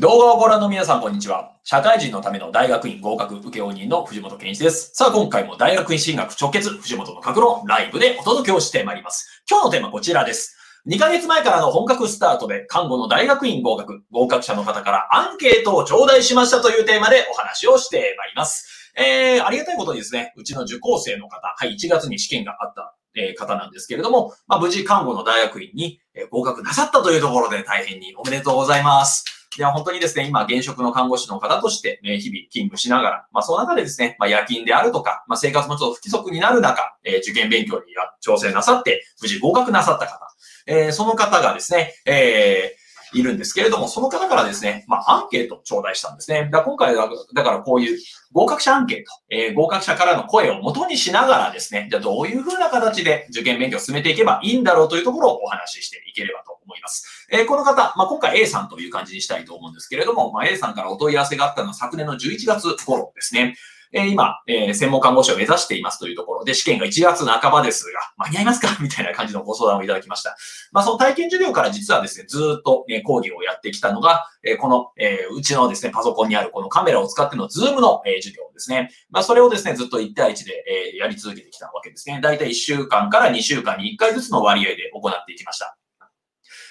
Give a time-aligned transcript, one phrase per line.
[0.00, 1.52] 動画をご覧の皆さん、こんにちは。
[1.62, 4.92] 社会人のための大学院合格受け人の藤本健一です。
[4.94, 9.44] さあ、今回も大学院進学直結、藤本の格論ライブでお届けをしてまいります。
[9.46, 10.56] 今日のテーマこちらです。
[10.88, 18.94] 2ヶ月前からの本格スタートで、看護の大学院合格、合格者の方からアンケートを頂戴しましたというテーマでお話をしてまいります。
[18.96, 26.00] えー、ありがたいことにですね、うちの受講生の方、はい、1月に試験があったえ方なんですけれども、まあ、無事看護の大学院に
[26.30, 29.24] 合格なさったというところで大変におめでとうございます。
[29.56, 37.82] では、本当にですね、今、現職の看護師の方として、ね、日々勤務しながら、まあ、その中でですね、まあ、夜勤であるとか、まあ、生活もちょっと不規則になる中、え、受験勉強に
[38.24, 40.20] 挑戦なさって、無事合格なさった方、
[40.66, 42.79] え、その方がですね、えー、
[43.12, 46.48] いるんですけれども、その方からですね、まあ、アンケートを頂戴したんですね。
[46.52, 47.98] だ今回は、だからこういう
[48.32, 57.26] 合格者アンケート、えー、合格者からの声を元にしながらですね、じゃあどういうふうな形で受験勉強を進めていけばいいんだろうというところをお話ししていければと思います。
[57.30, 63.56] えー、この方、まあ、今回 A さんという感じにしたいと思うんですけれども、まあ、A さんからお問い合わせがあったのは昨年の11月頃ですね。
[63.92, 68.76] えー、今、えー、専門看護師を目指していますというところで、試験が1月半ばですが、間に合いますか？
[68.80, 70.36] みたいな感じのご相談をいただきました。
[70.72, 78.90] まあ、その体験授業から実はですね、ずっと、ね、講義をやってきたのが、えー、この、えー、うちのですね、パソコンにあるこのカメラを使ってのズームの、えー、授業ですね。
[79.10, 82.20] まあ、それをですね、ずっと1対1で、えー、やり続けてきたわけですね。
[82.22, 85.79] だいたい1週間から2週間に1回ずつの割合で行っていきました。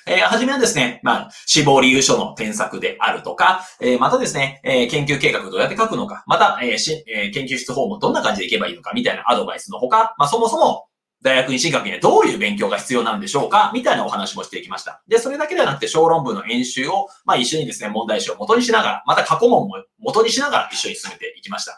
[0.10, 10.88] えー、はじめはですね、まあ、死亡理由書の添削であるとか、えー、またですね、えー、研究計画どうやって書くのか、また、えーしえー、研究室法もどんな感じでいけばいいのか、みたいなアドバイスのほか、まあ、そもそも、
[11.22, 15.04] 大学院進学にはどういう勉強が必要なんでしょうかみたいなお話もしていきました。
[15.08, 21.78] で、それだけではなくて小論文の演習を、まあ一緒にですね、問題集を元にしながら、また過去問も元にしながら一緒に進めていきました。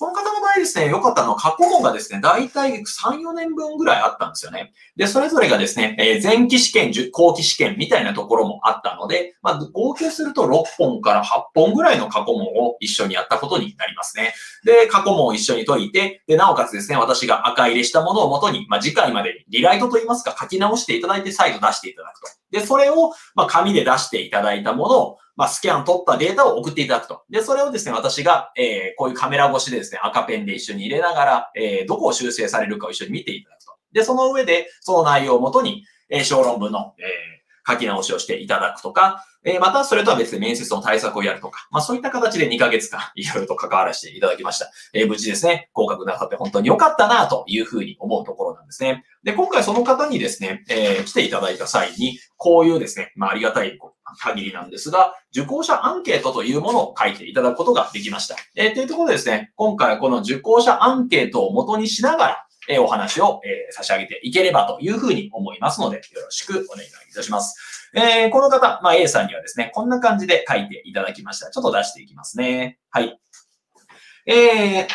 [0.00, 4.72] この方の場合ですね、良かったのは過去問がですね、大体3、4年分ぐらいあったんですよね。
[4.96, 14.32] で、それぞれがですね、えー、前期試験、後期試験みたいなところもあったので、まあ、合計すると6本から8本ぐらいの過去問を一緒にやったことになりますね。
[14.64, 22.26] で、過去問を一緒に解いて、で、なおかつですね、私が赤入れしたものをもとに、まあ、次回までにリライトといいますか、書き直していただいて再度出していただくと。
[22.52, 27.22] で、それを、まあ、紙で出していただいたものを、まあ、スキャン取ったデータを送っていただくと。
[27.30, 33.72] で、それをですね、私が、えー、こういうカメラ越しでですね、赤ペンで一緒に入れながら、えー、どこを修正されるかを一緒に見ていただくと。
[33.94, 44.70] で、その上で、その内容をもとに、えー、小論文の、えー、書き直しをしていただくとか、えー、またそれとは別で面接の対策をやるとか、まあそういった形で2ヶ月間 いろいろと関わらせていただきました。
[44.92, 49.04] えー、無事ですね、合格なさって本当に良かったなというふうに思うところなんですね。
[49.22, 53.78] で、今回その方にですね、えー、来ていただいた際に、こういうですね、まあありがたい
[54.18, 58.36] 限りなんですが、受講者アンケートというものを書いていただくことができました。
[58.56, 67.79] えー、というところでですね、今回この受講者アンケートを元にしながら、え、お話を、え、差し上げていければというふうに思いますので、よろしくお願いいたします。
[67.94, 71.50] えー、この方、まあ、A さんにはですね、こんな感じで書いていただきました。
[71.50, 72.78] ちょっと出していきますね。
[72.90, 73.18] はい。
[74.26, 74.86] えー、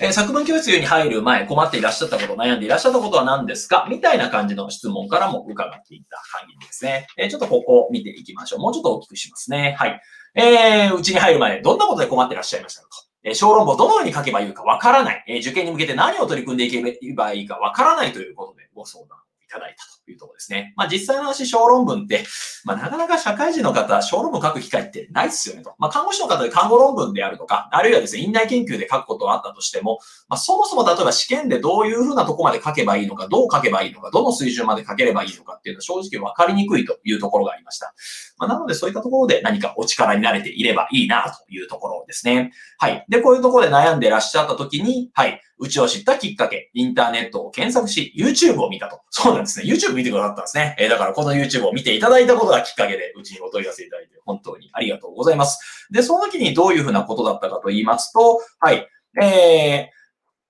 [0.00, 3.86] えー、作文教室に入る前困っていらっしゃったこと、悩んでいらっしゃったことは何ですか？
[3.88, 7.06] みたいな感じの質問からも伺っていた限りですね。
[7.16, 8.58] えー、ちょっとここを見ていきましょう。
[8.58, 9.76] もうちょっと大きくしますね。
[9.78, 10.00] はい。
[10.34, 12.88] えー、うちに入る前、どんなことで困っていらっしゃいましたか？
[12.88, 12.96] と。
[13.22, 15.24] え、小論文をどのように書けばいいかわからない。
[15.28, 16.82] え、受験に向けて何を取り組んでいけ
[17.14, 19.16] ばいいかわからないということでご相談
[19.54, 20.74] ただいたというところですね。
[20.76, 22.24] まあ実際の話、小論文って、
[22.64, 25.74] まあなかなか社会人の方、小論文書く機会ってないですよねと。
[25.78, 29.98] まあ看護師の方で看護論文であるとか、あるいはですね、院内研究で書くことはあったとしても、
[30.28, 37.94] まあそもそも例えば試験でどういうふうなとこまで書けばいいのか、どう書けばいいのか、どの水準まで書ければいいのかっていうのは正直わかりにくいというところがありました。
[38.36, 42.52] まあなのでそういったところで何かお力になれていればいいなというところですね。
[42.78, 43.04] はい。
[43.08, 45.40] で、こういうところで悩んでいらっしゃった時に、はい。
[45.58, 49.00] うちを知ったきっかけ、インターネットを検索し、YouTube を見たと。
[49.10, 49.66] そうなんですね。
[49.66, 50.76] YouTube 見てくださったんですね。
[50.78, 55.88] えー、だからこの YouTube を見ていただいたことがきっかけで、うちにお問い合わせいただいて、本当にありがとうございます。
[55.92, 58.88] で、その時にどういうふうなことだったかと言いますと、はい。
[59.22, 60.03] えー、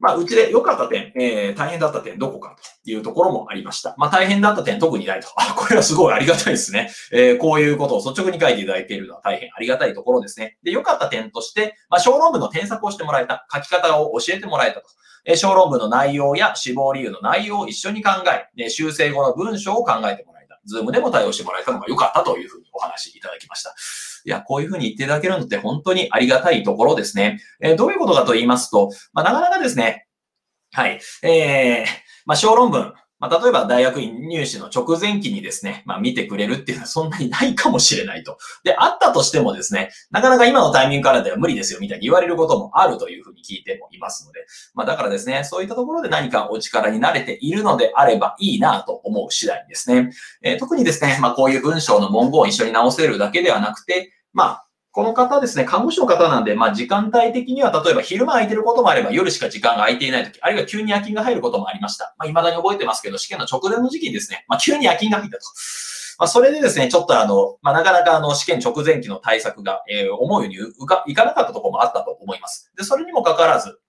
[0.04, 2.54] まあ、うちで良かった点、えー、大変だった点どこか
[2.84, 3.94] というところもありました。
[3.96, 5.28] まあ、大変だった点特にないと。
[5.34, 6.90] あ、これはすごいありがたいですね。
[7.10, 10.58] えー、こういうことを率直に書いていただいているのは大変ありがたいところですね。
[10.62, 14.88] で、良かった点として、まあ、小論文の添削をしてもらえた、書き方を教えてもらえたと。
[15.24, 18.10] え小論文の内容や死亡理由の内容を一緒に考
[18.58, 20.33] え、修正後の文章を考えてもらえた。
[20.66, 23.74] ズームでも対応してもらえたのが良かったというふうにお話いただきました。
[24.24, 27.40] いや、こういうふうに言っていただけるのって本当にありがたいところですね。
[27.60, 30.06] えー、どういうことかと言いますと、まあ、なかなかですね、
[30.72, 31.86] はい、えー、
[32.26, 32.92] まあ、小論文、
[33.24, 38.36] まあ、例えば大学院入試の直前期にですね、まあ、見てくれるっていうのはそんなにないかもしれないと。
[38.64, 44.44] で、あったとしてもですね、なかなか今のタイミングからでは無理ですよみたいに言われることもあるというふうに聞いてもいますので、
[44.74, 50.10] まあ、だからですね、そういったところで何かお力になれているのであればいいなと思う次第ですね。
[50.42, 54.63] えー、特にですね、まあ、こういう文章の文言を一緒に直せるだけではなくて、まあ、
[54.94, 62.14] この方ですね、看護師の方なんで、まあ時間帯的には例えば昼間空いてることもあれば夜しか時間が空いていないとき、あるいは急に夜勤が入ることもありました。
[62.16, 65.42] まあ未だに覚えてますけど、試験の直前の時期にですね、まあ急に夜勤が入ったと。
[66.20, 72.70] まあそれでですね、ちょっとあの、まあなかなかあの試験直前期の対策が、えー、思うようにうかいかなかったところもあったと思います。
[72.76, 73.80] で、それにもかかわらず、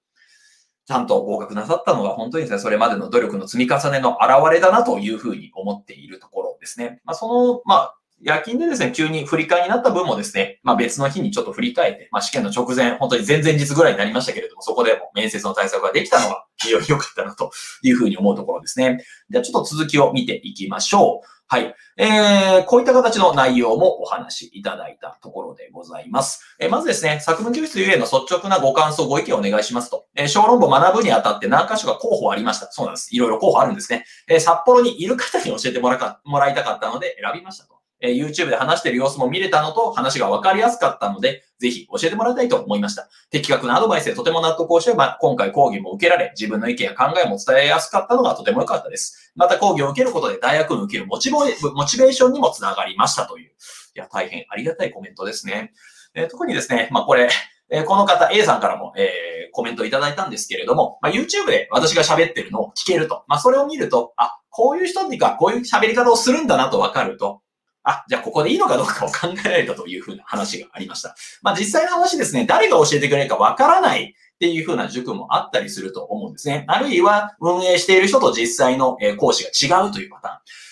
[0.87, 6.99] ちゃんと合格なさったのは本当にですね、それまでの努力の積み重ねの表れだなというふうに思っているところですね。
[7.05, 17.51] まあその、まあ夜勤でですね、急に振り替えになった分もですね、まあ別の日にちょっと振り替えて、まあ試験の直前、本当に前々日ぐらいになりましたけれども、そこでも面接の対策ができたのは非常に良かったなと
[17.83, 19.05] いうふうに思うところですね。
[19.29, 21.27] ではちょっと続きを見ていきましょう。
[21.47, 21.75] はい。
[21.97, 26.43] えー、こういった形の内容もお話しいただいたところでございます。
[26.59, 30.07] えー、まずですね、作文教室ゆえの率直なご感想、ご意見をお願いしますと。
[30.15, 32.71] えー、小論文学ぶにあたって何箇所か候補ありました。
[32.71, 33.15] そうなんです。
[33.15, 34.05] いろいろ候補あるんですね。
[34.27, 37.74] えー、札幌にいる方に教えてもらかもらいたかったので選びましたと。
[38.05, 43.07] え YouTube で話してる様子も見れたのと、話が分かりやすかったので、ぜひ教えてもらいたいと思いました。
[43.29, 49.33] 的確なアドバイスでとても納得をしてば、今回講義も受けられ、自分の意見や考えも伝えやすかったのがとても良かったです。
[49.35, 51.37] また講義を受けることで大学に受けるモチベ
[51.73, 53.51] モチベーションにもつながりましたという。
[53.95, 55.73] いや、大変ありがたいコメントですね。
[56.13, 57.29] え、特にですね、まあこれ、
[57.69, 63.23] え、この方 A さんからも、えー、コメントいただいたんですけれども、まあ、YouTube で私が喋ってるのを聞けると。
[63.27, 67.41] まあ、それを見ると、あ、こういう人にか、こういう喋り方をするんだなとわかると、
[67.85, 71.15] あ、じゃあここでいいのかどうかを考えられたというふうな話がありました。
[71.41, 76.65] まあ実際の話ですね、誰が教えてくれるかわからないっていうふうな塾もあったりすると思うんですね。
[76.67, 80.65] あるいは運営している人と実際の講師が違うというパターン。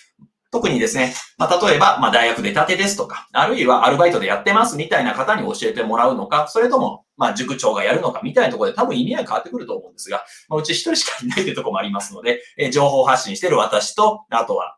[0.53, 14.77] 特にですね、まあ、例えば、まあ、大学出たてですとか、あるいはアルバイトでやってますみたいな方に教えてもらうのか、それとも、まあ、塾長がやるのかみたいなところで多分意味合い変わってくると思うんですが、まあ、うち一人しかいないというところもありますので、え情報発信している私と、あとは、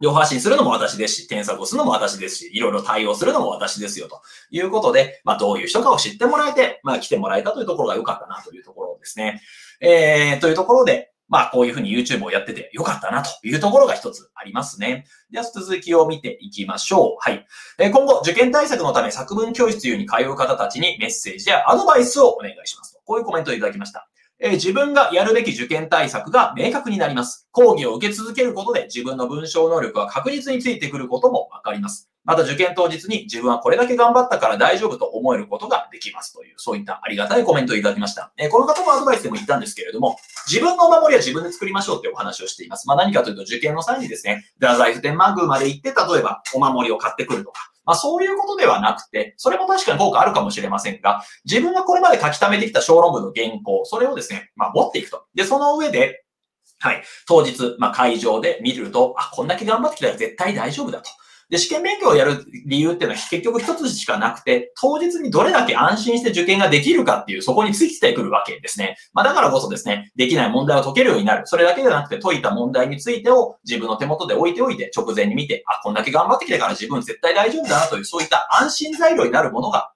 [0.00, 4.20] 両発信するのも私ですし、添削をするのも私ですし、いろいろ対応するのも私ですよ、と
[4.50, 9.40] いうことで、まあ、どういう人かを知ってもらえて、まあ、来てもらえたというところが良かったな、というところですね。
[9.80, 15.06] えー、というところで、まあ、こういうふうに YouTube をやってて良かったな、というところが一つありますね。
[15.30, 17.16] では、続きを見ていきましょう。
[17.18, 17.46] はい。
[17.78, 23.00] え今後、受験対策のため作文教室に通う方たちにメッセージやアドバイスをお願いしますと。
[23.04, 24.08] こういうコメントをいただきました。
[24.38, 27.48] えー、自分がやるべき受験対策が明確になります。
[27.52, 32.10] 講義を受け続けることで自分の文章能力は確実についてくることもわかります。
[32.26, 38.32] また受験当日に自分はこれだけ頑張ったから大丈夫と思えることができますという、そういったありがたいコメントをいただきました。
[38.36, 40.18] え、この方もアドバイスでも言ったんですけれども、
[40.48, 42.88] 自分のお守りは自分で作りましょうってお話をしています。
[42.88, 55.24] まあ何かというと受験の際にですね、太宰府天満宮まで行って、例えばお守りを買ってくるとか、まあそういうことではなくて、それも確かに効果あるかもしれませんが、自分がこれまで書き溜めてきた小論文の原稿、それをですね、まあ持っていくと。
[55.34, 56.24] で、その上で、
[56.78, 61.08] はい、当日、まあ会場で見ると、あ、こんだけ頑張ってきたら絶対大丈夫だと。
[61.48, 68.96] で、試験勉強をやる理由っていうのは結局一つしかなくて、当日にどれだけ安心して受験ができるかっていう、そこについてくるわけですね。
[69.12, 71.46] まあだからこそですね、できない問題を解けるようになる。
[71.46, 79.92] それだけではなくて解いた問題についてを自分の手元で置いておいて直前に見て、あ、こんだけ頑張ってきたから自分絶対大丈夫だなという、そういった安心材料になるものが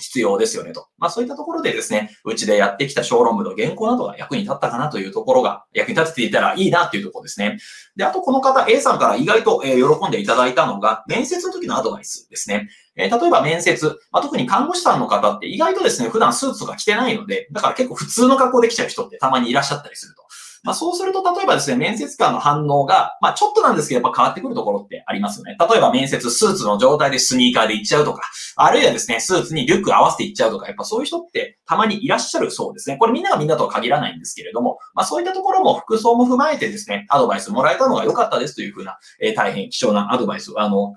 [0.00, 0.88] 必要ですよねと。
[0.98, 7.58] まあそういったところでですね、うちでやってきた小論文の原稿などが役に立ったかなというところが、役に立てていたらいいなというところですね。
[7.96, 12.68] で、あとこの方 A さんから意外と、喜んでいただいたのが、面接の時のアドバイスですね。
[12.96, 20.22] え例えば面接、まあ、特に看護師さんの方って意外とですね、普段スーツとか着てないので、だから結構普通の格好できちゃう人ってたまにいらっしゃったりすると。
[20.64, 25.56] まあ、そうすると、例えばですね、面接官の反応が、まあ、ちょっとなんですけど、やっぱ変わってくるところってありますよね。
[25.60, 28.22] 例えば面接、スーツの状態でスニーカーで行っちゃうとか、
[28.56, 32.96] あるいはですね、スーツにリュック合わせて行っちゃうとか、やっぱそういう人ってたまにいらっしゃるそうですね。
[32.96, 40.94] これみんながみんなとは限らないんですけれども、まあ、そういったところも服装も踏まえてですね、アドバイスもらえたのが良かったですというふうな、えー、大変貴重なアドバイス、あの、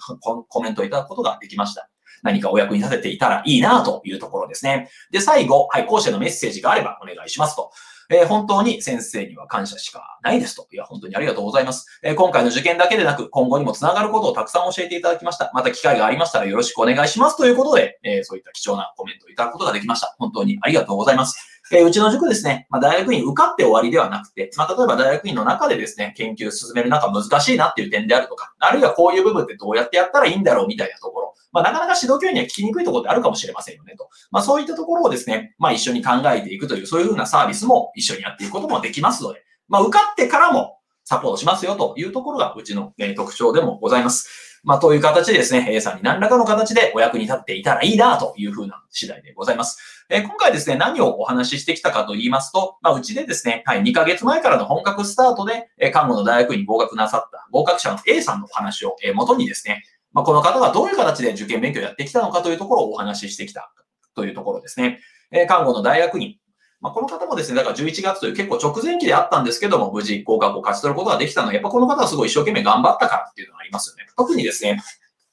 [0.47, 1.89] コメントいただくことができました。
[2.24, 4.89] 何かお役に立てていたらいいなというところですね。
[5.12, 7.71] で、最後、はい、講師へのメッセージがあればお願いしますと。
[8.10, 10.68] えー、本当に先生には感謝しかないですと。
[10.72, 12.00] いや、本当にありがとうございます。
[12.04, 15.52] えー、今回の受験だけでなく、今後にもつながることをたくさん教えていただきました。
[15.54, 20.16] また機会がありましたらよろしくお願いしますということで、えー、そういった貴重なコメントをいただくことができました。
[20.20, 21.57] 本当にありがとうございます。
[21.71, 34.09] えうちの塾ですね、まあ、大学院受かって終わりではなくて、まあ、例えば大学院の中でですね、研究進める中難しいなっていう点であるとか、あるいはこういう部分ってどうやってやったらいいんだろうみたいなところ、まあ、なかなか指導教員には聞きにくいところってあるかもしれませんよねと。
[34.31, 44.47] まあ、そういったところをですね、まあ、一緒に考えていくという、そういうふうなサービスも一緒にやっていくこともできますので、まあ、受かってからもサポートしますよというところがうちの、え特徴でもございます。
[44.67, 50.05] まあ、という形でですね、A さんに何らかの形でお役に立っていたらいいなというふうな次第でございます。
[50.09, 63.71] え今回ですね、何をお話ししてきたかと言いますと、まあ、うちでですね、はい、2ヶ月前からの本格スタートで、え看護の大学院に合格なさった合格者の A さんのお話を、え元にですね、まあ、この方がどういう形で受験勉強やってきたのかというところをお話ししてきた
[64.15, 65.00] というところですね。
[65.31, 66.36] え、看護の大学院。
[66.79, 74.05] まあ、この方もですね、だから11月という結構直前期であったんですけども、無事合格を勝ち取ることができたのは、やっぱこの方はすごい一生懸命頑張ったからっていうのがありますよね。
[74.15, 74.81] 特にですね、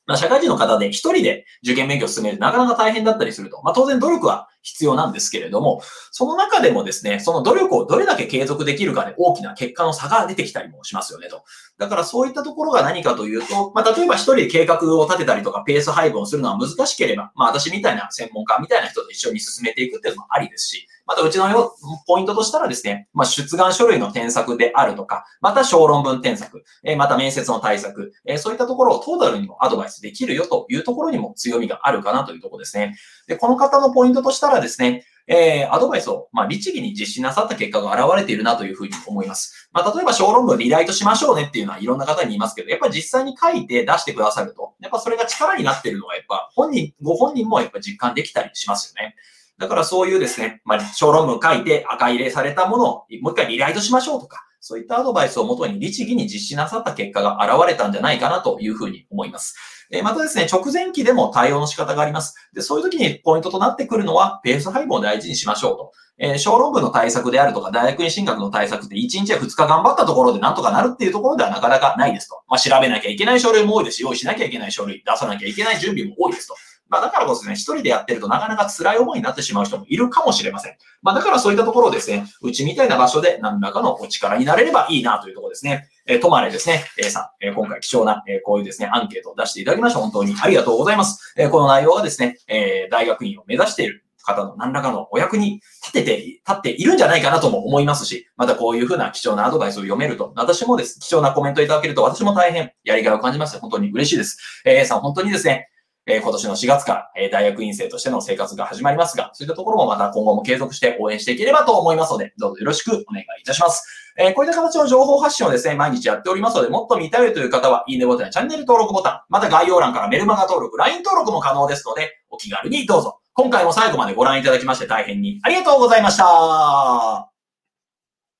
[0.07, 3.61] まあ、社会人の方で一人で受験勉強を進めるなかなか大変だったりすると。
[3.63, 11.45] まあ、当然努力は必要なんですけれども、その中でもですね、その努力をどれだけ継続できるかで大きな結果の差が出てきたりもしますよねと。
[11.79, 21.75] だからそういったところが何かというと、まあ、例えば一人で計画を立てたりとかペース配分をするのは難しければ、まあ、私みたいな専門家みたいな人と一緒に進めていくっていうのもありですし、またうちのよ
[22.07, 32.97] ポイントとしたらですね、まあ、出願書類の添削であるとか、また小論文添削、えまた面接の対策、えそういったところをトータルにもアドバイスできるよというところにも強みがあるかなというところですね。
[33.27, 39.71] で、この方のポイントとしたらですね、えー、アドバイスを、まあ、律儀に実施なさった結果が現れているなというふうに思います。
[39.73, 49.17] まあ、例えば小論文リライトしましょうねっていうのはいろんな方に言いますけど、やっぱり実際に書いて出してくださると、やっぱそれが力になっているのは、やっぱ本人、ご本人もやっぱ実感できたりしますよね。
[49.59, 52.89] だからそういうですね、まあ、小論文書いて赤入れされたものを
[53.23, 59.55] もう一回リライトしましょうとか、そういったアドバイスをもとに律儀に実施なさった結果が現れたんじゃないかなというふうに思います。
[59.91, 62.35] えまたですね、直前期でも対応の仕方があります。
[62.55, 65.93] で、そういう時にポイントとなってくるのは、ペース配分を大事にしましょうと。
[66.17, 72.43] えー、小論文の対策であるとか、大学院進学の対策って1日や2日頑張ったところでなんとかなるっていうところではなかなかないですと。
[72.49, 76.55] まあ、調べなきゃいけない書類も多いですし、用意しなきゃいけない書類、出さなきゃいけない準備も多いですと。
[76.89, 80.77] まあ、だからこそね、一人でやってるとなかなか辛い思いになってしまう人もいるかもしれません。
[81.03, 85.89] まあ、だからそういったところをですね、うちみたいな場所で何らかのお力になれればいいなというところですね。
[86.07, 91.35] えー、とまれですね、A さん、えー、今回貴重な、えー、こういうですね、アンケートを出していただきまして本当にありがとうございます。
[91.37, 103.59] えー、この内容がですね、えー、大学院を目指している方の何らかのお役に立てて、立っているんじゃないかなとも思いますし、またこういうふうな貴重なアドバイスを読めると、私もです、貴重なコメントいただけると私も大変やりがいを感じます。
[103.59, 104.63] 本当に嬉しいです。
[104.65, 105.69] えー、さん、本当にですね、
[106.07, 113.87] え、今年の4月から、え、大学院生としての生活が始まりますが、そういったところもまた今後も継続して応援していければと思いますので、どうぞよろしくお願いいたします。
[114.17, 123.21] えー、こういった形の情報発信をですね、毎日やっておりますので、もっと見たいという方は、いいねボタンやチャンネル登録ボタン、また概要欄からメルマガ登録、LINE 登録も可能ですので、お気軽にどうぞ。
[123.33, 127.34] 今回も最後までご覧いただきまして大変にありがとうございました。